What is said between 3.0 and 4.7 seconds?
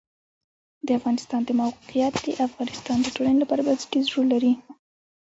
د ټولنې لپاره بنسټيز رول لري.